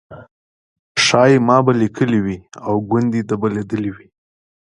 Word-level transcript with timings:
شایي 1.05 1.37
ما 1.47 1.57
به 1.65 1.71
لیکلي 1.81 2.19
وي 2.25 2.37
او 2.67 2.73
ګوندې 2.89 3.21
ده 3.29 3.35
به 3.41 3.47
لیدلي 3.55 3.91
وي. 3.95 4.07